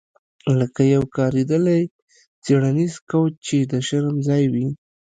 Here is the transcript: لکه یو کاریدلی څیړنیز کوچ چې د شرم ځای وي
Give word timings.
لکه 0.59 0.81
یو 0.95 1.03
کاریدلی 1.15 1.81
څیړنیز 2.43 2.93
کوچ 3.09 3.33
چې 3.47 3.57
د 3.71 3.73
شرم 3.87 4.15
ځای 4.27 4.43
وي 4.53 4.67